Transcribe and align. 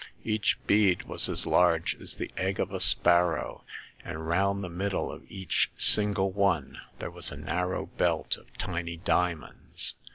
Each 0.23 0.57
bead 0.65 1.03
was 1.03 1.29
as 1.29 1.45
large 1.45 1.93
as 2.01 2.15
the 2.15 2.31
egg 2.35 2.59
of 2.59 2.71
a 2.71 2.79
sparrow, 2.79 3.63
and 4.03 4.27
round 4.27 4.63
the 4.63 4.67
middle 4.67 5.11
of 5.11 5.23
every 5.25 5.47
single 5.77 6.31
one 6.31 6.79
there 6.97 7.11
was 7.11 7.31
a 7.31 7.37
narrow 7.37 7.85
belt 7.85 8.35
of 8.35 8.51
tiny 8.57 8.97
diamonds. 8.97 9.93